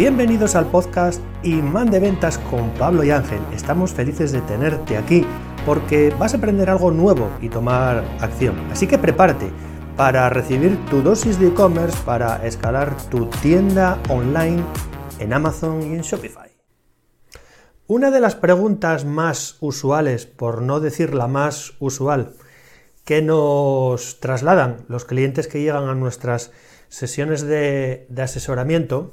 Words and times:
Bienvenidos 0.00 0.56
al 0.56 0.64
podcast 0.70 1.20
Imán 1.42 1.90
de 1.90 2.00
Ventas 2.00 2.38
con 2.38 2.70
Pablo 2.70 3.04
y 3.04 3.10
Ángel. 3.10 3.42
Estamos 3.52 3.92
felices 3.92 4.32
de 4.32 4.40
tenerte 4.40 4.96
aquí 4.96 5.26
porque 5.66 6.08
vas 6.18 6.32
a 6.32 6.38
aprender 6.38 6.70
algo 6.70 6.90
nuevo 6.90 7.30
y 7.42 7.50
tomar 7.50 8.02
acción. 8.18 8.58
Así 8.70 8.86
que 8.86 8.96
prepárate 8.96 9.50
para 9.98 10.30
recibir 10.30 10.82
tu 10.86 11.02
dosis 11.02 11.38
de 11.38 11.48
e-commerce 11.48 11.98
para 12.06 12.46
escalar 12.46 12.96
tu 13.10 13.26
tienda 13.26 14.00
online 14.08 14.64
en 15.18 15.34
Amazon 15.34 15.82
y 15.82 15.96
en 15.96 16.00
Shopify. 16.00 16.50
Una 17.86 18.10
de 18.10 18.20
las 18.20 18.36
preguntas 18.36 19.04
más 19.04 19.58
usuales, 19.60 20.24
por 20.24 20.62
no 20.62 20.80
decir 20.80 21.12
la 21.12 21.26
más 21.26 21.74
usual, 21.78 22.36
que 23.04 23.20
nos 23.20 24.18
trasladan 24.18 24.78
los 24.88 25.04
clientes 25.04 25.46
que 25.46 25.60
llegan 25.60 25.90
a 25.90 25.94
nuestras 25.94 26.52
sesiones 26.88 27.42
de, 27.42 28.06
asesoramiento 28.16 29.12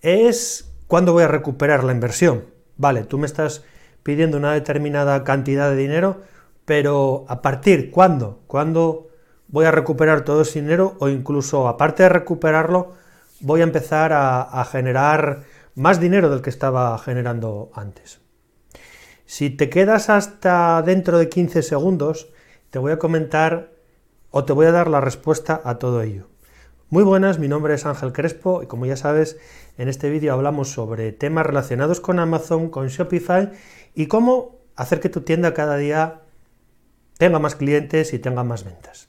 es 0.00 0.72
cuándo 0.86 1.12
voy 1.12 1.24
a 1.24 1.28
recuperar 1.28 1.84
la 1.84 1.92
inversión. 1.92 2.44
Vale, 2.76 3.04
tú 3.04 3.18
me 3.18 3.26
estás 3.26 3.64
pidiendo 4.02 4.36
una 4.36 4.52
determinada 4.52 5.24
cantidad 5.24 5.70
de 5.70 5.76
dinero, 5.76 6.22
pero 6.64 7.24
a 7.28 7.42
partir, 7.42 7.90
¿cuándo? 7.90 8.40
¿Cuándo 8.46 9.08
voy 9.48 9.64
a 9.64 9.70
recuperar 9.70 10.22
todo 10.22 10.42
ese 10.42 10.60
dinero 10.60 10.96
o 10.98 11.08
incluso 11.08 11.68
aparte 11.68 12.02
de 12.02 12.08
recuperarlo, 12.08 12.94
voy 13.40 13.60
a 13.60 13.64
empezar 13.64 14.12
a 14.12 14.64
generar 14.70 15.44
más 15.76 16.00
dinero 16.00 16.30
del 16.30 16.42
que 16.42 16.50
estaba 16.50 16.98
generando 16.98 17.70
antes. 17.74 18.20
Si 19.26 19.50
te 19.50 19.68
quedas 19.70 20.08
hasta 20.10 20.82
dentro 20.82 21.18
de 21.18 21.28
15 21.28 21.62
segundos, 21.62 22.28
te 22.70 22.78
voy 22.78 22.92
a 22.92 22.98
comentar 22.98 23.72
o 24.30 24.44
te 24.44 24.52
voy 24.52 24.66
a 24.66 24.72
dar 24.72 24.88
la 24.88 25.00
respuesta 25.00 25.60
a 25.64 25.78
todo 25.78 26.02
ello. 26.02 26.28
Muy 26.88 27.02
buenas, 27.02 27.40
mi 27.40 27.48
nombre 27.48 27.74
es 27.74 27.84
Ángel 27.84 28.12
Crespo 28.12 28.62
y 28.62 28.66
como 28.66 28.86
ya 28.86 28.96
sabes, 28.96 29.38
en 29.76 29.88
este 29.88 30.08
vídeo 30.08 30.32
hablamos 30.32 30.70
sobre 30.70 31.10
temas 31.10 31.44
relacionados 31.44 32.00
con 32.00 32.20
Amazon, 32.20 32.70
con 32.70 32.86
Shopify 32.86 33.50
y 33.96 34.06
cómo 34.06 34.60
hacer 34.76 35.00
que 35.00 35.08
tu 35.08 35.22
tienda 35.22 35.52
cada 35.52 35.78
día 35.78 36.20
tenga 37.18 37.40
más 37.40 37.56
clientes 37.56 38.14
y 38.14 38.20
tenga 38.20 38.44
más 38.44 38.62
ventas. 38.62 39.08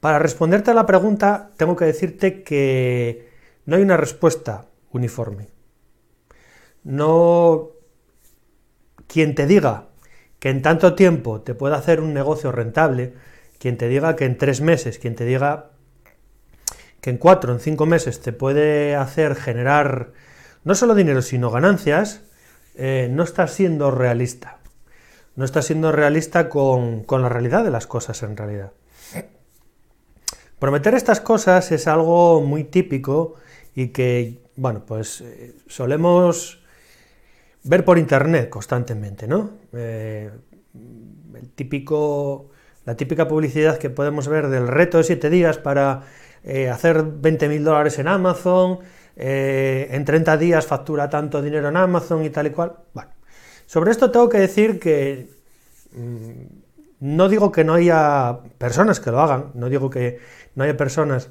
Para 0.00 0.18
responderte 0.18 0.72
a 0.72 0.74
la 0.74 0.84
pregunta, 0.84 1.52
tengo 1.56 1.74
que 1.74 1.86
decirte 1.86 2.42
que 2.42 3.30
no 3.64 3.76
hay 3.76 3.82
una 3.82 3.96
respuesta 3.96 4.66
uniforme. 4.92 5.48
No 6.84 7.70
quien 9.06 9.34
te 9.34 9.46
diga 9.46 9.86
que 10.38 10.50
en 10.50 10.60
tanto 10.60 10.94
tiempo 10.94 11.40
te 11.40 11.54
puede 11.54 11.76
hacer 11.76 12.02
un 12.02 12.12
negocio 12.12 12.52
rentable, 12.52 13.14
quien 13.58 13.78
te 13.78 13.88
diga 13.88 14.16
que 14.16 14.26
en 14.26 14.36
tres 14.36 14.60
meses, 14.60 14.98
quien 14.98 15.14
te 15.14 15.24
diga 15.24 15.70
que 17.06 17.10
en 17.10 17.18
cuatro, 17.18 17.52
en 17.52 17.60
cinco 17.60 17.86
meses 17.86 18.20
te 18.20 18.32
puede 18.32 18.96
hacer 18.96 19.36
generar 19.36 20.10
no 20.64 20.74
solo 20.74 20.96
dinero, 20.96 21.22
sino 21.22 21.52
ganancias, 21.52 22.22
eh, 22.74 23.06
no 23.12 23.22
está 23.22 23.46
siendo 23.46 23.92
realista. 23.92 24.58
No 25.36 25.44
está 25.44 25.62
siendo 25.62 25.92
realista 25.92 26.48
con, 26.48 27.04
con 27.04 27.22
la 27.22 27.28
realidad 27.28 27.62
de 27.62 27.70
las 27.70 27.86
cosas 27.86 28.24
en 28.24 28.36
realidad. 28.36 28.72
Prometer 30.58 30.94
estas 30.94 31.20
cosas 31.20 31.70
es 31.70 31.86
algo 31.86 32.40
muy 32.40 32.64
típico 32.64 33.36
y 33.76 33.90
que 33.90 34.40
bueno, 34.56 34.84
pues 34.84 35.20
eh, 35.20 35.54
solemos 35.68 36.60
ver 37.62 37.84
por 37.84 37.98
internet 37.98 38.48
constantemente, 38.48 39.28
¿no? 39.28 39.50
Eh, 39.72 40.32
el 41.36 41.50
típico, 41.50 42.50
la 42.84 42.96
típica 42.96 43.28
publicidad 43.28 43.78
que 43.78 43.90
podemos 43.90 44.26
ver 44.26 44.48
del 44.48 44.66
reto 44.66 44.98
de 44.98 45.04
7 45.04 45.30
días 45.30 45.58
para 45.58 46.02
eh, 46.46 46.70
hacer 46.70 47.04
20.000 47.04 47.62
dólares 47.62 47.98
en 47.98 48.08
Amazon, 48.08 48.78
en 49.18 50.04
30 50.04 50.36
días 50.36 50.66
factura 50.66 51.08
tanto 51.08 51.40
dinero 51.40 51.68
en 51.68 51.76
Amazon 51.76 52.24
y 52.24 52.30
tal 52.30 52.48
y 52.48 52.50
cual. 52.50 52.72
Bueno, 52.92 53.10
sobre 53.66 53.90
esto 53.90 54.10
tengo 54.10 54.28
que 54.28 54.38
decir 54.38 54.78
que 54.78 55.30
mm, 55.92 56.30
no 57.00 57.28
digo 57.28 57.52
que 57.52 57.64
no 57.64 57.74
haya 57.74 58.38
personas 58.58 59.00
que 59.00 59.10
lo 59.10 59.20
hagan, 59.20 59.52
no 59.54 59.68
digo 59.68 59.90
que 59.90 60.20
no 60.54 60.64
haya 60.64 60.76
personas 60.76 61.30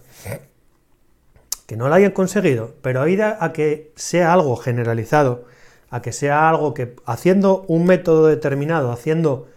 que 1.66 1.78
no 1.78 1.88
lo 1.90 1.96
hayan 1.96 2.12
conseguido, 2.12 2.76
pero 2.82 3.02
a 3.02 3.10
ir 3.10 3.24
a, 3.24 3.52
que 3.54 3.92
sea 3.96 4.34
algo 4.34 4.56
generalizado, 4.56 5.46
a 5.90 6.02
que 6.02 6.12
sea 6.12 6.48
algo 6.50 6.74
que 6.74 6.96
haciendo 7.06 7.66
un 7.68 7.86
método 7.86 8.28
determinado, 8.28 8.92
haciendo 8.92 9.48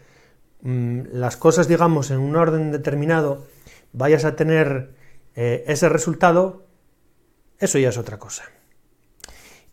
mm, 0.62 1.00
las 1.12 1.36
cosas, 1.36 1.68
digamos, 1.68 2.10
en 2.10 2.18
un 2.18 2.36
orden 2.36 2.72
determinado, 2.72 3.44
vayas 3.92 4.24
a 4.24 4.36
tener 4.36 4.90
eh, 5.34 5.64
ese 5.66 5.88
resultado, 5.88 6.66
eso 7.58 7.78
ya 7.78 7.88
es 7.88 7.98
otra 7.98 8.18
cosa. 8.18 8.44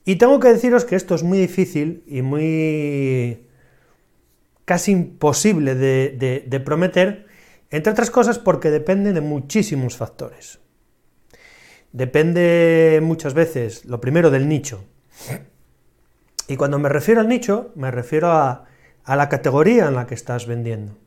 Y 0.06 0.18
tengo 0.18 0.40
que 0.40 0.50
deciros 0.50 0.86
que 0.86 0.96
esto 0.96 1.16
es 1.16 1.24
muy 1.24 1.40
difícil 1.40 2.04
y 2.08 2.22
muy 2.22 3.48
casi 4.66 4.92
imposible 4.92 5.76
de 5.76 6.62
prometer, 6.64 7.28
entre 7.72 7.92
otras 7.92 8.12
cosas 8.12 8.40
porque 8.40 8.70
depende 8.70 9.14
de 9.14 9.22
muchísimos 9.22 9.98
factores. 9.98 10.60
Depende 11.96 13.00
muchas 13.02 13.34
veces, 13.34 13.86
lo 13.86 14.02
primero, 14.02 14.30
del 14.30 14.50
nicho. 14.50 14.84
Y 16.50 16.58
cuando 16.58 16.78
me 16.78 16.90
refiero 16.90 17.22
al 17.22 17.30
nicho, 17.30 17.72
me 17.76 17.90
refiero 17.90 18.34
a, 18.34 18.66
la 19.08 19.30
categoría 19.30 19.88
en 19.88 19.96
la 19.96 20.06
que 20.06 20.14
estás 20.14 20.46
vendiendo. 20.46 20.98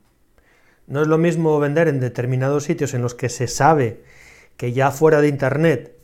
No 0.86 1.02
es 1.02 1.06
lo 1.06 1.18
mismo 1.18 1.60
vender 1.60 1.88
en 1.88 2.00
determinados 2.00 2.64
sitios 2.64 2.94
en 2.94 3.02
los 3.02 3.14
que 3.14 3.28
se 3.28 3.48
sabe 3.48 4.02
que 4.58 4.74
ya 4.74 4.90
fuera 4.90 5.22
de 5.22 5.28
Internet, 5.28 5.96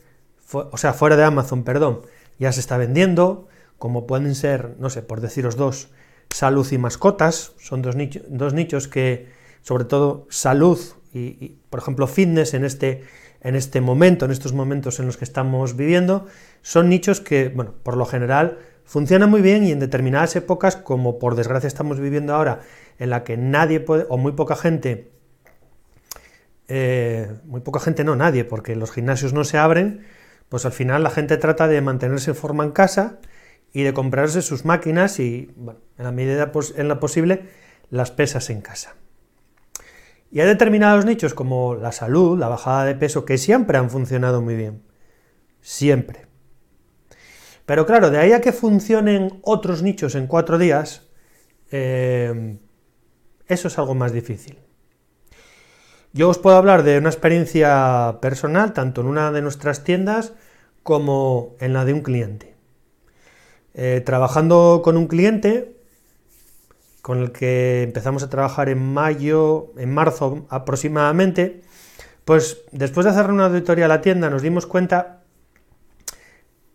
o 0.51 0.77
sea, 0.77 0.93
fuera 0.93 1.15
de 1.15 1.23
Amazon, 1.23 1.63
perdón, 1.63 2.01
ya 2.39 2.51
se 2.51 2.61
está 2.61 2.77
vendiendo, 2.77 3.47
como 3.77 4.07
pueden 4.07 4.33
ser, 4.33 4.75
no 4.79 4.89
sé, 4.89 5.03
por 5.03 5.21
deciros 5.21 5.55
dos, 5.57 5.89
salud 6.31 6.67
y 6.71 6.79
mascotas, 6.79 7.53
son 7.59 7.83
dos, 7.83 7.95
dos 8.29 8.53
nichos 8.53 8.87
que, 8.87 9.27
sobre 9.61 9.85
todo 9.85 10.25
salud 10.29 10.79
y, 11.13 11.57
por 11.69 11.79
ejemplo, 11.79 12.07
fitness 12.07 12.55
en 12.55 12.65
este 12.65 13.03
en 13.41 13.55
este 13.55 13.79
momento, 13.79 14.25
en 14.25 14.31
estos 14.31 14.53
momentos 14.53 14.99
en 14.99 15.05
los 15.05 15.17
que 15.17 15.23
estamos 15.23 15.75
viviendo, 15.75 16.25
son 16.63 16.89
nichos 16.89 17.21
que, 17.21 17.49
bueno, 17.49 17.75
por 17.83 17.95
lo 17.95 18.07
general 18.07 18.57
funcionan 18.85 19.29
muy 19.29 19.43
bien 19.43 19.63
y 19.63 19.71
en 19.71 19.79
determinadas 19.79 20.35
épocas, 20.35 20.75
como 20.75 21.19
por 21.19 21.35
desgracia 21.35 21.67
estamos 21.67 21.99
viviendo 21.99 22.33
ahora, 22.33 22.61
en 22.97 23.11
la 23.11 23.23
que 23.23 23.37
nadie 23.37 23.79
puede, 23.79 24.07
o 24.09 24.17
muy 24.17 24.31
poca 24.31 24.55
gente, 24.55 25.11
eh, 26.67 27.31
muy 27.45 27.61
poca 27.61 27.79
gente 27.79 28.03
no, 28.03 28.15
nadie, 28.15 28.45
porque 28.45 28.75
los 28.75 28.91
gimnasios 28.91 29.33
no 29.33 29.43
se 29.43 29.57
abren, 29.57 30.05
pues 30.49 30.65
al 30.65 30.71
final 30.71 31.03
la 31.03 31.09
gente 31.09 31.37
trata 31.37 31.67
de 31.67 31.81
mantenerse 31.81 32.31
en 32.31 32.35
forma 32.35 32.63
en 32.63 32.71
casa 32.71 33.19
y 33.73 33.83
de 33.83 33.93
comprarse 33.93 34.41
sus 34.41 34.65
máquinas 34.65 35.19
y, 35.19 35.51
bueno, 35.55 35.79
en 35.97 36.05
la 36.05 36.11
medida 36.11 36.51
en 36.75 36.87
la 36.87 36.99
posible, 36.99 37.49
las 37.89 38.11
pesas 38.11 38.49
en 38.49 38.61
casa. 38.61 38.95
Y 40.31 40.39
hay 40.39 40.47
determinados 40.47 41.05
nichos 41.05 41.33
como 41.33 41.75
la 41.75 41.91
salud, 41.91 42.37
la 42.37 42.47
bajada 42.47 42.85
de 42.85 42.95
peso, 42.95 43.25
que 43.25 43.37
siempre 43.37 43.77
han 43.77 43.89
funcionado 43.89 44.41
muy 44.41 44.55
bien. 44.55 44.83
Siempre. 45.61 46.25
Pero 47.65 47.85
claro, 47.85 48.11
de 48.11 48.17
ahí 48.17 48.31
a 48.31 48.41
que 48.41 48.51
funcionen 48.51 49.39
otros 49.43 49.81
nichos 49.81 50.15
en 50.15 50.27
cuatro 50.27 50.57
días, 50.57 51.07
eh, 51.71 52.57
eso 53.47 53.67
es 53.67 53.77
algo 53.79 53.95
más 53.95 54.11
difícil. 54.13 54.59
Yo 56.15 56.29
os 56.29 56.37
puedo 56.37 56.55
hablar 56.55 56.83
de 56.83 56.97
una 56.97 57.09
experiencia 57.09 58.19
personal, 58.21 58.71
tanto 58.71 59.01
en 59.01 59.07
una 59.07 59.33
de 59.33 59.41
nuestras 59.41 59.83
tiendas 59.83 60.31
como 60.81 61.57
en 61.59 61.73
la 61.73 61.83
de 61.83 61.91
un 61.91 61.99
cliente. 61.99 62.55
Eh, 63.73 64.01
trabajando 64.05 64.79
con 64.81 64.95
un 64.95 65.07
cliente, 65.07 65.75
con 67.01 67.19
el 67.19 67.33
que 67.33 67.83
empezamos 67.83 68.23
a 68.23 68.29
trabajar 68.29 68.69
en 68.69 68.93
mayo, 68.93 69.73
en 69.75 69.93
marzo 69.93 70.45
aproximadamente, 70.47 71.63
pues 72.23 72.61
después 72.71 73.03
de 73.03 73.11
hacer 73.11 73.29
una 73.29 73.47
auditoría 73.47 73.83
a 73.83 73.89
la 73.89 73.99
tienda 73.99 74.29
nos 74.29 74.41
dimos 74.41 74.65
cuenta 74.65 75.21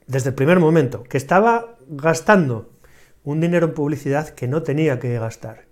desde 0.07 0.29
el 0.29 0.35
primer 0.35 0.61
momento 0.61 1.03
que 1.05 1.17
estaba 1.17 1.79
gastando 1.89 2.73
un 3.25 3.41
dinero 3.41 3.69
en 3.69 3.73
publicidad 3.73 4.29
que 4.29 4.49
no 4.49 4.63
tenía 4.63 4.99
que 4.99 5.19
gastar, 5.19 5.65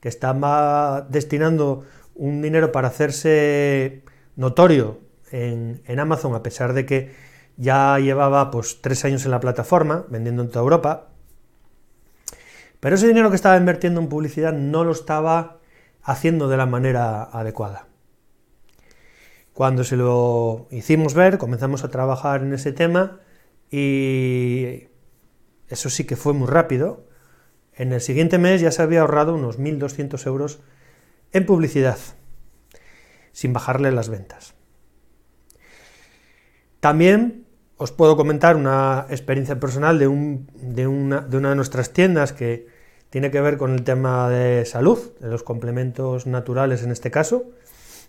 que 0.00 0.08
estaba 0.08 1.06
destinando 1.10 1.84
un 2.20 2.42
dinero 2.42 2.70
para 2.70 2.88
hacerse 2.88 4.02
notorio 4.36 5.00
en, 5.32 5.80
Amazon 5.98 6.34
a 6.34 6.42
pesar 6.42 6.74
de 6.74 6.84
que 6.84 7.14
ya 7.56 7.98
llevaba 7.98 8.50
pues 8.50 8.82
tres 8.82 9.06
años 9.06 9.24
en 9.24 9.30
la 9.30 9.40
plataforma 9.40 10.04
vendiendo 10.10 10.42
en 10.42 10.48
toda 10.50 10.60
Europa 10.60 11.08
pero 12.78 12.96
ese 12.96 13.08
dinero 13.08 13.30
que 13.30 13.36
estaba 13.36 13.56
invirtiendo 13.56 14.00
en 14.00 14.08
publicidad 14.08 14.52
no 14.52 14.84
lo 14.84 14.92
estaba 14.92 15.60
haciendo 16.02 16.48
de 16.48 16.56
la 16.56 16.64
manera 16.64 17.22
adecuada. 17.24 17.86
Cuando 19.52 19.84
se 19.84 19.96
lo 19.96 20.66
hicimos 20.70 21.12
ver, 21.12 21.36
comenzamos 21.36 21.84
a 21.84 21.90
trabajar 21.90 22.42
en 22.42 22.54
ese 22.54 22.72
tema 22.72 23.20
y 23.70 24.88
eso 25.68 25.90
sí 25.90 26.04
que 26.04 26.16
fue 26.16 26.32
muy 26.32 26.48
rápido. 26.48 27.04
En 27.74 27.92
el 27.92 28.00
siguiente 28.00 28.38
mes 28.38 28.62
ya 28.62 28.70
se 28.70 28.80
había 28.80 29.02
ahorrado 29.02 29.34
unos 29.34 29.58
1.200 29.58 30.26
euros 30.26 30.60
en 31.32 31.46
publicidad, 31.46 31.98
sin 33.32 33.52
bajarle 33.52 33.92
las 33.92 34.08
ventas. 34.08 34.54
También 36.80 37.46
os 37.76 37.92
puedo 37.92 38.16
comentar 38.16 38.56
una 38.56 39.06
experiencia 39.08 39.58
personal 39.58 39.98
de, 39.98 40.06
una, 40.08 41.20
de 41.20 41.36
una 41.36 41.50
de 41.50 41.56
nuestras 41.56 41.92
tiendas 41.92 42.32
que 42.32 42.66
tiene 43.10 43.30
que 43.30 43.40
ver 43.40 43.58
con 43.58 43.72
el 43.72 43.84
tema 43.84 44.28
de 44.28 44.64
salud, 44.64 44.98
de 45.18 45.28
los 45.28 45.42
complementos 45.42 46.26
naturales 46.26 46.82
en 46.82 46.90
este 46.90 47.10
caso, 47.10 47.50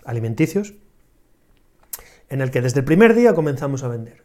alimenticios, 0.06 0.74
en 2.30 2.42
el 2.42 2.52
que 2.52 2.62
desde 2.62 2.80
el 2.80 2.86
primer 2.86 3.14
día 3.14 3.34
comenzamos 3.34 3.84
a 3.84 3.88
vender. 3.88 4.24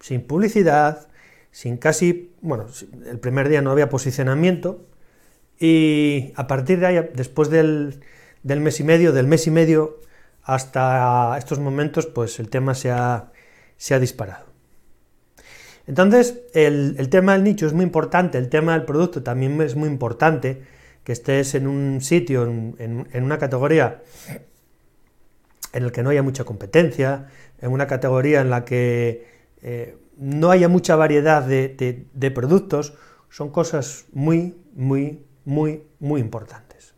Sin 0.00 0.22
publicidad, 0.22 1.08
sin 1.50 1.76
casi, 1.76 2.34
bueno, 2.40 2.66
el 3.06 3.18
primer 3.18 3.48
día 3.48 3.62
no 3.62 3.70
había 3.70 3.88
posicionamiento, 3.88 4.86
y 5.60 6.32
a 6.36 6.46
partir 6.46 6.80
de 6.80 6.86
ahí, 6.86 7.10
después 7.14 7.50
del, 7.50 8.00
mes 8.42 8.80
y 8.80 8.84
medio, 8.84 9.12
del 9.12 9.26
mes 9.26 9.46
y 9.46 9.50
medio 9.50 10.00
hasta 10.42 11.36
estos 11.38 11.58
momentos, 11.58 12.06
pues 12.06 12.40
el 12.40 12.48
tema 12.48 12.74
se 12.74 12.90
ha, 12.90 13.30
se 13.76 13.94
ha 13.94 14.00
disparado. 14.00 14.46
Entonces, 15.86 16.40
el, 16.54 17.08
tema 17.10 17.32
del 17.34 17.44
nicho 17.44 17.66
es 17.66 17.74
muy 17.74 17.84
importante, 17.84 18.38
el 18.38 18.48
tema 18.48 18.72
del 18.72 18.84
producto 18.84 19.22
también 19.22 19.60
es 19.60 19.76
muy 19.76 19.88
importante, 19.88 20.62
que 21.04 21.12
estés 21.12 21.54
en 21.54 21.66
un 21.66 22.00
sitio, 22.00 22.44
en, 22.44 23.06
una 23.12 23.38
categoría 23.38 24.02
en 25.72 25.82
el 25.82 25.92
que 25.92 26.02
no 26.02 26.10
haya 26.10 26.22
mucha 26.22 26.44
competencia, 26.44 27.26
en 27.60 27.70
una 27.70 27.86
categoría 27.86 28.40
en 28.40 28.50
la 28.50 28.64
que 28.64 29.26
eh, 29.62 29.96
no 30.16 30.50
haya 30.50 30.68
mucha 30.68 30.96
variedad 30.96 31.42
de, 31.42 32.06
de, 32.12 32.30
productos, 32.30 32.94
son 33.28 33.50
cosas 33.50 34.06
muy, 34.12 34.56
muy, 34.74 35.24
muy, 35.50 35.82
muy 35.98 36.20
importantes. 36.20 36.94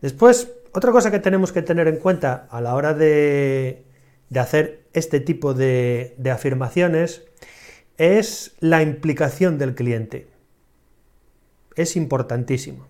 Después, 0.00 0.48
otra 0.72 0.92
cosa 0.92 1.10
que 1.10 1.18
tenemos 1.18 1.50
que 1.50 1.60
tener 1.60 1.88
en 1.88 1.96
cuenta 1.96 2.46
a 2.48 2.60
la 2.60 2.76
hora 2.76 2.94
de, 2.94 3.84
de 4.30 4.40
hacer 4.40 4.86
este 4.92 5.18
tipo 5.18 5.54
de, 5.54 6.14
afirmaciones 6.32 7.24
es 7.98 8.54
la 8.60 8.80
implicación 8.80 9.58
del 9.58 9.74
cliente. 9.74 10.28
Es 11.74 11.96
importantísimo. 11.96 12.86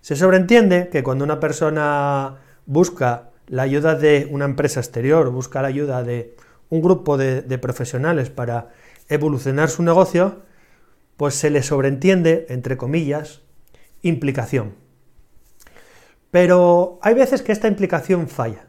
Se 0.00 0.16
sobreentiende 0.16 0.88
que 0.88 1.04
cuando 1.04 1.24
una 1.24 1.38
persona 1.38 2.38
busca 2.66 3.30
la 3.46 3.62
ayuda 3.62 3.94
de 3.94 4.26
una 4.32 4.46
empresa 4.46 4.80
exterior, 4.80 5.30
busca 5.30 5.62
la 5.62 5.68
ayuda 5.68 6.02
de 6.02 6.34
un 6.70 6.82
grupo 6.82 7.16
de, 7.16 7.42
de, 7.42 7.58
profesionales 7.58 8.30
para 8.30 8.70
evolucionar 9.08 9.70
su 9.70 9.84
negocio, 9.84 10.42
pues 11.16 11.34
se 11.34 11.50
le 11.50 11.62
sobreentiende, 11.62 12.46
entre 12.48 12.76
comillas, 12.76 13.42
implicación. 14.02 14.74
Pero 16.30 16.98
hay 17.02 17.14
veces 17.14 17.42
que 17.42 17.52
esta 17.52 17.68
implicación 17.68 18.28
falla. 18.28 18.68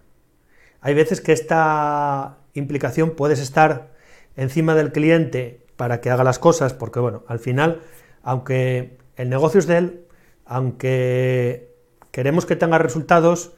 Hay 0.81 0.94
veces 0.94 1.21
que 1.21 1.33
esta 1.33 2.38
implicación 2.53 3.11
puedes 3.11 3.39
estar 3.39 3.94
encima 4.35 4.75
del 4.75 4.91
cliente 4.91 5.65
para 5.75 5.99
que 5.99 6.09
haga 6.09 6.23
las 6.23 6.39
cosas, 6.39 6.73
porque 6.73 6.99
bueno, 6.99 7.23
al 7.27 7.39
final, 7.39 7.81
aunque 8.23 8.97
el 9.15 9.29
negocio 9.29 9.59
es 9.59 9.67
de 9.67 9.77
él, 9.77 10.05
aunque 10.45 11.75
queremos 12.11 12.45
que 12.45 12.55
tenga 12.55 12.77
resultados, 12.77 13.53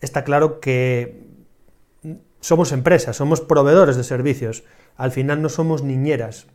está 0.00 0.24
claro 0.24 0.60
que 0.60 1.26
somos 2.40 2.72
empresas, 2.72 3.16
somos 3.16 3.40
proveedores 3.40 3.96
de 3.96 4.04
servicios, 4.04 4.64
al 4.96 5.12
final 5.12 5.40
no 5.42 5.48
somos 5.48 5.82
niñeras. 5.82 6.48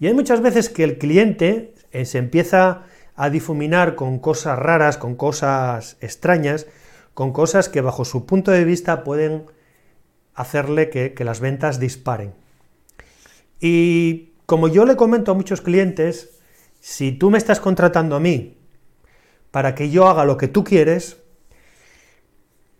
Y 0.00 0.06
hay 0.06 0.14
muchas 0.14 0.40
veces 0.40 0.68
que 0.68 0.84
el 0.84 0.98
cliente 0.98 1.74
eh, 1.92 2.04
se 2.04 2.18
empieza 2.18 2.82
a 3.16 3.30
difuminar 3.30 3.96
con 3.96 4.20
cosas 4.20 4.58
raras, 4.58 4.96
con 4.96 5.16
cosas 5.16 5.96
extrañas, 6.00 6.66
con 7.14 7.32
cosas 7.32 7.68
que 7.68 7.80
bajo 7.80 8.04
su 8.04 8.26
punto 8.26 8.52
de 8.52 8.64
vista 8.64 9.02
pueden 9.02 9.46
hacerle 10.34 10.88
que, 10.88 11.24
las 11.24 11.40
ventas 11.40 11.80
disparen. 11.80 12.32
Y 13.58 14.34
como 14.46 14.68
yo 14.68 14.86
le 14.86 14.94
comento 14.94 15.32
a 15.32 15.34
muchos 15.34 15.60
clientes, 15.60 16.38
si 16.78 17.10
tú 17.10 17.30
me 17.30 17.38
estás 17.38 17.58
contratando 17.58 18.14
a 18.14 18.20
mí 18.20 18.56
para 19.50 19.74
que 19.74 19.90
yo 19.90 20.06
haga 20.06 20.24
lo 20.24 20.36
que 20.36 20.46
tú 20.46 20.62
quieres, 20.62 21.16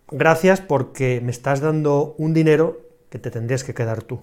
gracias 0.08 0.60
porque 0.60 1.20
me 1.20 1.32
estás 1.32 1.60
dando 1.60 2.14
un 2.16 2.32
dinero 2.32 2.80
que 3.10 3.18
te 3.18 3.32
tendrías 3.32 3.64
que 3.64 3.74
quedar 3.74 4.04
tú. 4.04 4.22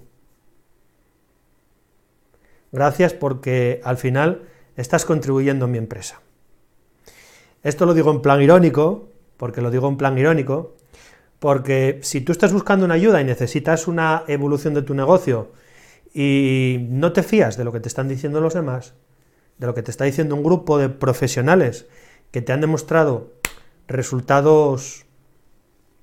Gracias 2.76 3.14
porque 3.14 3.80
al 3.86 3.96
final 3.96 4.42
estás 4.76 5.06
contribuyendo 5.06 5.64
a 5.64 5.68
mi 5.70 5.78
empresa. 5.78 6.20
Esto 7.64 7.86
lo 7.86 7.94
digo 7.94 8.12
en 8.12 8.22
plan 8.22 8.42
irónico, 8.42 9.08
porque 9.38 9.62
lo 9.62 9.72
digo 9.72 9.88
en 9.88 9.96
plan 9.96 10.18
irónico, 10.18 10.76
porque 11.40 12.00
si 12.04 12.20
tú 12.20 12.34
estás 12.34 12.52
buscando 12.52 12.84
una 12.84 12.96
ayuda 12.96 13.22
y 13.22 13.24
necesitas 13.24 13.88
una 13.88 14.26
evolución 14.28 14.74
de 14.74 14.82
tu 14.82 14.94
negocio 14.94 15.54
y 16.14 16.86
no 16.90 17.14
te 17.14 17.24
fías 17.24 17.56
de 17.56 17.64
lo 17.64 17.72
que 17.72 17.80
te 17.80 17.88
están 17.88 18.10
diciendo 18.10 18.42
los 18.42 18.56
demás, 18.56 18.94
de 19.58 19.68
lo 19.68 19.74
que 19.74 19.82
te 19.82 19.92
está 19.92 20.04
diciendo 20.04 20.36
un 20.36 20.44
grupo 20.44 20.78
de 20.78 20.90
profesionales 20.90 21.88
que 22.32 22.42
te 22.42 22.52
han 22.52 22.60
demostrado 22.60 23.32
resultados 23.88 25.06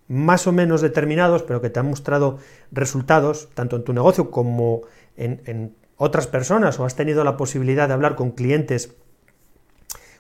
más 0.09 0.47
o 0.47 0.53
menos 0.53 0.81
determinados, 0.81 1.43
pero 1.43 1.61
que 1.61 1.69
te 1.69 1.81
han 1.81 1.89
mostrado 1.89 2.39
resultados 2.71 3.51
tanto 3.53 3.77
en 3.77 3.85
tu 3.85 3.93
negocio 3.93 4.31
como 4.31 4.83
en, 5.17 5.43
en 5.45 5.82
otras 6.03 6.27
personas, 6.27 6.81
o 6.81 6.85
has 6.85 6.97
tenido 6.97 7.23
la 7.23 7.37
posibilidad 7.37 7.87
de 7.87 7.95
hablar 7.95 8.17
con 8.17 8.33
clientes 8.33 8.97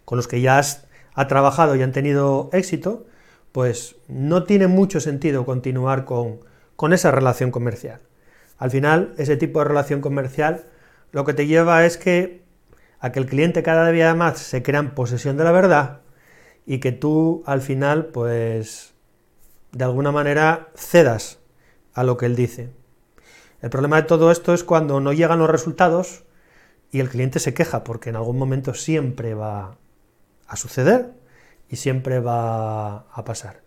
con 0.04 0.16
los 0.16 0.28
que 0.28 0.40
ya 0.40 0.58
has 0.58 0.86
ha 1.14 1.26
trabajado 1.26 1.74
y 1.74 1.82
han 1.82 1.90
tenido 1.90 2.50
éxito, 2.52 3.04
pues 3.50 3.96
no 4.06 4.44
tiene 4.44 4.68
mucho 4.68 5.00
sentido 5.00 5.44
continuar 5.44 6.04
con, 6.04 6.40
esa 6.92 7.10
relación 7.10 7.50
comercial. 7.50 8.00
Al 8.58 8.70
final, 8.70 9.12
ese 9.18 9.36
tipo 9.36 9.58
de 9.58 9.66
relación 9.66 10.00
comercial 10.00 10.66
lo 11.10 11.24
que 11.24 11.34
te 11.34 11.46
lleva 11.46 11.84
es 11.84 11.96
que 11.96 12.42
a 13.00 13.10
que 13.10 13.18
el 13.18 13.26
cliente 13.26 13.64
cada 13.64 13.90
día 13.90 14.14
más 14.14 14.38
se 14.38 14.62
crea 14.62 14.80
en 14.80 14.94
posesión 14.94 15.36
de 15.36 15.44
la 15.44 15.52
verdad 15.52 16.00
y 16.64 16.78
que 16.78 16.92
tú 16.92 17.42
al 17.44 17.60
final, 17.60 18.06
pues, 18.06 18.94
de 19.72 19.84
alguna 19.84 20.12
manera 20.12 20.68
cedas 20.76 21.40
a 21.92 22.04
lo 22.04 22.16
que 22.16 22.26
él 22.26 22.36
dice. 22.36 22.70
El 23.62 23.70
problema 23.70 23.96
de 23.96 24.02
todo 24.02 24.30
esto 24.30 24.52
es 24.52 24.64
cuando 24.64 25.00
no 25.00 25.12
llegan 25.12 25.38
los 25.38 25.48
resultados 25.48 26.24
y 26.90 27.00
el 27.00 27.08
cliente 27.08 27.38
se 27.38 27.54
queja, 27.54 27.84
porque 27.84 28.10
en 28.10 28.16
algún 28.16 28.36
momento 28.36 28.74
siempre 28.74 29.34
va, 29.34 29.78
a 30.52 30.56
suceder 30.56 31.12
y 31.70 31.76
siempre 31.76 32.20
va 32.20 33.06
a 33.10 33.24
pasar. 33.24 33.62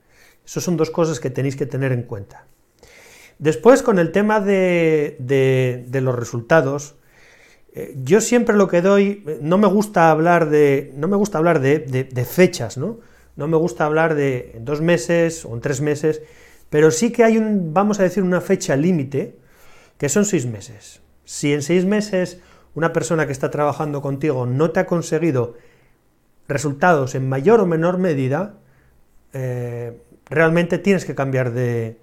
Esas 0.46 0.64
son 0.64 0.78
dos 0.78 0.92
cosas 0.92 1.20
que 1.20 1.32
tenéis 1.32 1.56
que 1.56 1.66
tener 1.66 1.92
en 1.92 2.04
cuenta. 2.04 2.46
Después, 3.40 3.82
con 3.82 3.98
el 3.98 4.12
tema 4.12 4.40
de, 4.40 5.18
los 5.92 6.16
resultados, 6.16 6.96
eh, 7.74 7.96
yo 8.04 8.22
siempre 8.22 8.56
lo 8.56 8.68
que 8.68 8.82
doy, 8.82 9.26
no 9.42 9.58
me 9.58 9.68
gusta 9.68 10.12
hablar 10.12 10.50
de, 10.50 10.94
no 10.96 11.08
me 11.08 11.18
gusta 11.18 11.40
hablar 11.40 11.60
de, 11.60 12.28
fechas, 12.30 12.78
¿no? 12.78 13.00
No 13.36 13.48
me 13.48 13.58
gusta 13.58 13.86
hablar 13.86 14.14
de 14.14 14.58
dos 14.62 14.82
meses 14.82 15.44
o 15.44 15.54
en 15.56 15.62
tres 15.62 15.82
meses, 15.82 16.22
pero 16.70 16.92
sí 16.92 17.12
que 17.12 17.24
hay 17.24 17.38
un, 17.38 17.74
vamos 17.74 18.00
a 18.00 18.04
decir, 18.04 18.24
una 18.24 18.40
fecha 18.40 18.76
límite, 18.76 19.38
que 19.98 20.10
son 20.10 20.26
seis 20.26 20.46
meses. 20.46 21.02
Si 21.24 21.54
en 21.54 21.62
seis 21.62 21.86
meses 21.86 22.40
una 22.74 22.94
persona 22.94 23.26
que 23.26 23.32
está 23.32 23.50
trabajando 23.50 24.02
contigo 24.02 24.46
no 24.46 24.72
te 24.72 24.82
ha 24.82 24.86
conseguido 24.86 25.56
resultados 26.48 27.16
en 27.16 27.28
mayor 27.28 27.62
o 27.62 27.66
menor 27.66 27.98
medida, 27.98 28.56
eh, 29.34 29.98
realmente 30.30 30.78
tienes 30.78 31.06
que 31.06 31.16
cambiar 31.16 31.52
de, 31.52 31.98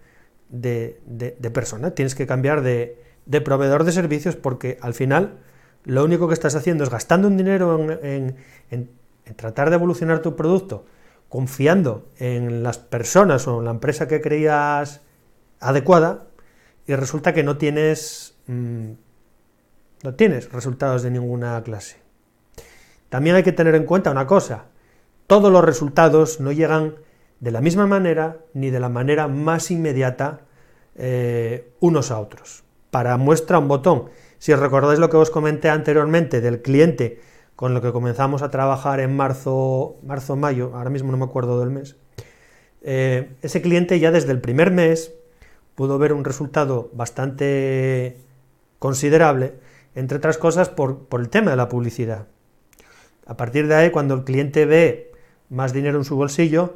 persona, 1.52 1.92
tienes 1.92 2.14
que 2.14 2.26
cambiar 2.26 2.62
de, 2.62 2.98
proveedor 3.44 3.84
de 3.84 3.92
servicios 3.92 4.36
porque 4.36 4.78
al 4.80 4.94
final 4.94 5.38
lo 5.84 6.04
único 6.04 6.28
que 6.28 6.34
estás 6.34 6.54
haciendo 6.54 6.84
es 6.84 6.90
gastando 6.90 7.28
un 7.28 7.36
dinero 7.36 7.78
en, 8.02 8.36
tratar 9.36 9.70
de 9.70 9.76
evolucionar 9.76 10.20
tu 10.20 10.34
producto, 10.36 10.84
confiando 11.28 12.08
en 12.18 12.62
las 12.62 12.78
personas 12.78 13.46
o 13.46 13.60
en 13.60 13.64
la 13.66 13.70
empresa 13.70 14.08
que 14.08 14.20
creías 14.20 15.00
adecuada 15.60 16.26
y 16.86 16.94
resulta 16.94 17.32
que 17.32 17.42
no 17.42 17.56
tienes, 17.56 18.36
mm, 18.46 18.90
no 20.02 20.14
tienes 20.14 20.52
resultados 20.52 21.02
de 21.02 21.10
ninguna 21.10 21.62
clase. 21.62 21.98
También 23.08 23.36
hay 23.36 23.42
que 23.42 23.52
tener 23.52 23.74
en 23.74 23.84
cuenta 23.84 24.10
una 24.10 24.26
cosa, 24.26 24.66
todos 25.26 25.52
los 25.52 25.64
resultados 25.64 26.40
no 26.40 26.52
llegan 26.52 26.96
de 27.40 27.50
la 27.50 27.60
misma 27.60 27.86
manera 27.86 28.38
ni 28.54 28.70
de 28.70 28.80
la 28.80 28.88
manera 28.88 29.28
más 29.28 29.70
inmediata 29.70 30.40
eh, 30.94 31.72
unos 31.80 32.10
a 32.10 32.20
otros. 32.20 32.64
Para 32.90 33.16
muestra 33.16 33.58
un 33.58 33.68
botón. 33.68 34.10
Si 34.38 34.54
recordáis 34.54 34.98
lo 34.98 35.08
que 35.08 35.16
os 35.16 35.30
comenté 35.30 35.70
anteriormente 35.70 36.40
del 36.40 36.62
cliente 36.62 37.20
con 37.56 37.74
lo 37.74 37.80
que 37.80 37.92
comenzamos 37.92 38.42
a 38.42 38.50
trabajar 38.50 39.00
en 39.00 39.16
marzo, 39.16 39.96
marzo 40.02 40.36
mayo, 40.36 40.72
ahora 40.74 40.90
mismo 40.90 41.10
no 41.10 41.16
me 41.16 41.24
acuerdo 41.24 41.60
del 41.60 41.70
mes, 41.70 41.96
eh, 42.82 43.34
ese 43.42 43.62
cliente 43.62 43.98
ya 44.00 44.10
desde 44.10 44.32
el 44.32 44.40
primer 44.40 44.70
mes 44.70 45.14
pudo 45.74 45.98
ver 45.98 46.12
un 46.12 46.24
resultado 46.24 46.90
bastante 46.92 48.18
considerable, 48.78 49.54
entre 49.94 50.18
otras 50.18 50.38
cosas 50.38 50.68
por 50.68 51.06
el 51.12 51.28
tema 51.28 51.50
de 51.50 51.56
la 51.56 51.68
publicidad. 51.68 52.26
A 53.26 53.36
partir 53.36 53.68
de 53.68 53.74
ahí, 53.74 53.90
cuando 53.90 54.14
el 54.14 54.24
cliente 54.24 54.66
ve 54.66 55.12
más 55.48 55.72
dinero 55.72 55.98
en 55.98 56.04
su 56.04 56.16
bolsillo, 56.16 56.74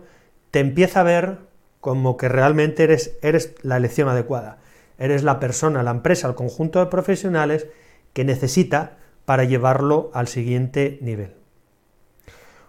te 0.51 0.61
empieza 0.61 1.01
a 1.01 1.05
ver 1.05 1.39
como 1.81 2.17
que 2.17 2.29
realmente 2.29 2.85
eres, 2.85 3.17
eres 3.23 3.55
la 3.63 3.77
elección 3.77 4.09
adecuada. 4.09 4.59
eres 4.99 5.23
la 5.23 5.39
persona, 5.39 5.83
la 5.83 5.91
empresa, 5.91 6.27
el 6.27 6.35
conjunto 6.35 6.79
de 6.79 6.87
profesionales 6.87 7.67
que 8.15 8.25
necesita 8.25 8.97
para 9.27 9.45
llevarlo 9.45 10.11
al 10.15 10.27
siguiente 10.27 10.99
nivel. 11.03 11.35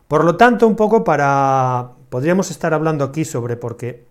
Por 0.07 0.25
lo 0.25 0.35
tanto, 0.35 0.67
un 0.67 0.75
poco 0.75 1.03
para... 1.03 1.91
podríamos 2.09 2.51
estar 2.51 2.73
hablando 2.73 3.05
aquí 3.05 3.23
sobre 3.23 3.55
por 3.55 3.77
qué. 3.77 4.05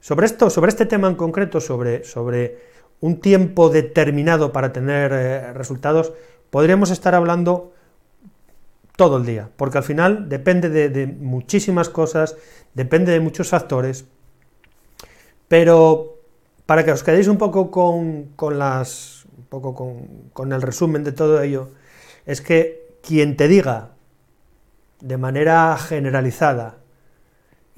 Sobre 0.00 0.26
esto, 0.26 0.50
sobre 0.50 0.70
este 0.70 0.86
tema 0.86 1.08
en 1.08 1.16
concreto, 1.16 1.60
sobre, 1.60 2.04
sobre 2.04 2.58
un 3.00 3.20
tiempo 3.20 3.68
determinado 3.68 4.52
para 4.52 4.72
tener 4.72 5.12
eh, 5.12 5.52
resultados, 5.52 6.12
podríamos 6.50 6.90
estar 6.90 7.14
hablando 7.14 7.72
todo 8.96 9.18
el 9.18 9.26
día, 9.26 9.48
porque 9.56 9.78
al 9.78 9.84
final 9.84 10.28
depende 10.28 10.68
de, 10.68 11.06
muchísimas 11.06 11.88
cosas, 11.88 12.36
depende 12.74 13.12
de 13.12 13.20
muchos 13.20 13.48
factores, 13.48 14.06
pero 15.46 16.16
para 16.66 16.84
que 16.84 16.92
os 16.92 17.04
quedéis 17.04 17.28
un 17.28 17.38
poco 17.38 17.70
con, 17.70 18.58
las, 18.58 19.24
un 19.36 19.44
poco 19.44 19.74
con, 19.74 20.30
con 20.32 20.52
el 20.52 20.62
resumen 20.62 21.04
de 21.04 21.12
todo 21.12 21.40
ello, 21.40 21.70
es 22.26 22.40
que 22.40 22.98
quien 23.02 23.36
te 23.36 23.46
diga 23.46 23.90
de 25.00 25.16
manera 25.16 25.76
generalizada 25.78 26.78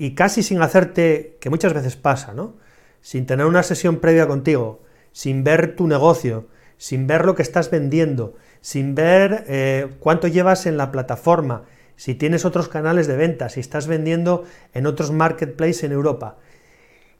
y 0.01 0.15
casi 0.15 0.43
sin 0.43 0.63
hacerte, 0.63 1.37
que 1.41 1.51
muchas 1.51 1.75
veces 1.75 1.95
pasa, 1.95 2.33
¿no? 2.33 2.55
Sin 3.03 3.27
tener 3.27 3.45
una 3.45 3.63
sesión 3.63 3.99
previa 3.99 4.27
contigo, 4.27 4.81
sin 5.13 5.45
ver 5.45 5.77
tu 5.77 5.87
negocio, 5.87 6.47
sin 6.79 7.07
ver 7.07 7.27
lo 7.27 7.35
que 7.35 7.43
estás 7.43 7.71
vendiendo, 7.71 8.35
sin 8.63 8.95
ver 8.95 9.45
eh, 9.47 9.89
cuánto 10.01 10.27
llevas 10.27 10.65
en 10.65 10.79
la 10.79 10.91
plataforma, 10.91 11.65
si 11.97 12.15
tienes 12.15 12.47
otros 12.47 12.69
canales 12.69 13.09
de 13.09 13.17
venta, 13.17 13.51
si 13.51 13.61
estás 13.61 13.89
vendiendo 13.89 14.45
en 14.73 14.87
otros 14.87 15.13
marketplaces 15.13 15.85
en 15.85 15.93
Europa. 15.93 16.39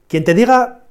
Quien 0.07 0.23
te 0.23 0.33
diga 0.33 0.85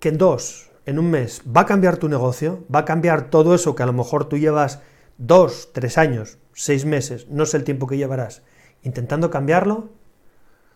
que 0.00 0.08
en 0.08 0.18
dos, 0.18 0.72
en 0.84 0.98
un 0.98 1.12
mes, 1.12 1.42
va 1.46 1.60
a 1.60 1.66
cambiar 1.66 1.96
tu 1.98 2.08
negocio, 2.08 2.64
va 2.74 2.80
a 2.80 2.84
cambiar 2.84 3.30
todo 3.30 3.54
eso 3.54 3.76
que 3.76 3.84
a 3.84 3.86
lo 3.86 3.92
mejor 3.92 4.28
tú 4.28 4.36
llevas 4.36 4.80
dos, 5.16 5.70
tres 5.72 5.96
años, 5.96 6.38
seis 6.54 6.84
meses, 6.84 7.28
no 7.28 7.46
sé 7.46 7.58
el 7.58 7.62
tiempo 7.62 7.86
que 7.86 7.96
llevarás, 7.96 8.42
intentando 8.86 9.30
cambiarlo, 9.30 9.88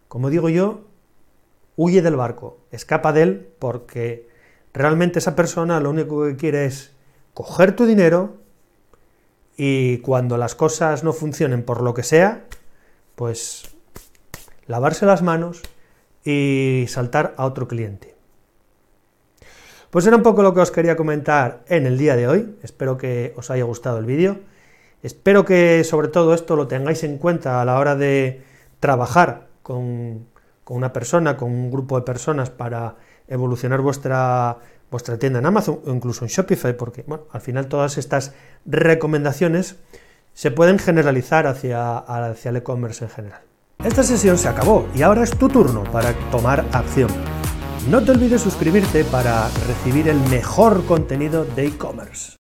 como 0.09 0.31
digo 0.31 0.49
yo, 0.49 0.81
huye 1.76 2.02
del 2.02 2.17
barco, 2.17 2.59
escapa 2.73 3.12
de 3.12 3.23
él 3.23 3.52
porque 3.59 4.29
realmente 4.75 5.21
esa 5.21 5.37
persona 5.37 5.81
lo 5.81 5.90
único 5.90 6.25
que 6.25 6.37
quiere 6.37 6.67
es 6.67 6.93
coger 7.33 7.76
tu 7.76 7.87
dinero 7.87 8.38
y 9.57 9.99
cuando 9.99 10.37
las 10.37 10.57
cosas 10.57 11.05
no 11.05 11.12
funcionen 11.12 11.62
por 11.62 11.83
lo 11.83 11.95
que 11.95 12.02
sea, 12.02 12.47
pues 13.14 13.71
lavarse 14.67 15.07
las 15.07 15.23
manos 15.23 15.62
y 16.25 16.87
saltar 16.88 17.35
a 17.37 17.47
otro 17.47 17.69
cliente. 17.69 18.17
Pues 19.90 20.07
era 20.07 20.17
un 20.17 20.23
poco 20.23 20.43
lo 20.43 20.52
que 20.55 20.61
os 20.61 20.71
quería 20.71 20.97
comentar 20.97 21.64
en 21.69 21.87
el 21.87 21.99
día 21.99 22.17
de 22.17 22.26
hoy. 22.26 22.57
Espero 22.62 22.97
que 22.97 23.35
os 23.37 23.50
haya 23.50 23.64
gustado 23.64 23.99
el 23.99 24.05
vídeo. 24.05 24.38
Espero 25.02 25.45
que 25.45 25.83
sobre 25.85 26.09
todo 26.09 26.35
esto 26.35 26.57
lo 26.57 26.69
tengáis 26.69 27.04
en 27.04 27.19
cuenta 27.19 27.61
a 27.61 27.64
la 27.64 27.78
hora 27.78 27.97
de 27.97 28.42
trabajar 28.80 29.49
con, 29.62 30.26
una 30.66 30.92
persona, 30.92 31.37
con 31.37 31.50
un 31.50 31.71
grupo 31.71 31.99
de 31.99 32.04
personas 32.04 32.50
para 32.50 32.97
evolucionar 33.28 33.80
vuestra 33.80 34.59
vuestra 34.90 35.19
tienda 35.19 35.38
en 35.38 35.47
Amazon 35.47 35.80
o 35.87 35.92
incluso 35.92 36.25
en 36.25 36.30
Shopify, 36.30 36.76
porque 36.76 37.04
bueno, 37.07 37.25
al 37.30 37.40
final 37.40 37.69
todas 37.69 37.97
estas 37.97 38.33
recomendaciones 38.66 39.76
se 40.35 40.50
pueden 40.50 40.78
generalizar 40.78 41.47
hacia, 41.47 41.99
hacia 41.99 42.49
el 42.50 42.57
e-commerce 42.57 43.04
en 43.04 43.11
general. 43.11 43.40
Esta 43.85 44.02
sesión 44.02 44.37
se 44.37 44.49
acabó 44.49 44.87
y 44.95 45.02
ahora 45.02 45.23
es 45.23 45.30
tu 45.30 45.49
turno 45.49 45.85
para 45.85 46.12
tomar 46.30 46.64
acción. 46.73 47.09
No 47.88 48.02
te 48.02 48.11
olvides 48.11 48.42
suscribirte 48.42 49.04
para 49.04 49.49
recibir 49.66 50.09
el 50.09 50.21
mejor 50.28 50.85
contenido 50.85 51.45
de 51.45 51.66
e-commerce. 51.66 52.38